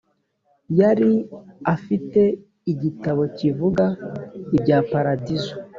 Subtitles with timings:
[0.79, 1.11] yari
[1.73, 2.21] afite
[2.71, 3.85] igitabo kivuga
[4.55, 5.53] ibya paradizo